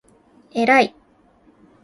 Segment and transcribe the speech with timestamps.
[0.51, 0.55] えらい！！！！！！！！！！！！！！！